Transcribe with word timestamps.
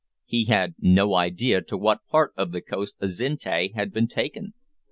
He 0.25 0.45
had 0.45 0.73
no 0.79 1.13
idea 1.13 1.61
to 1.61 1.77
what 1.77 2.07
part 2.07 2.33
of 2.35 2.51
the 2.53 2.61
coast 2.61 2.95
Azinte 2.99 3.75
had 3.75 3.93
been 3.93 4.07
taken. 4.07 4.55